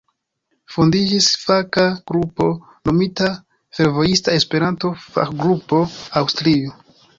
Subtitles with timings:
[0.75, 2.47] Fondiĝis faka grupo
[2.91, 3.29] nomita
[3.81, 5.85] "Fervojista Esperanto-Fakgrupo
[6.25, 6.77] Aŭstrio".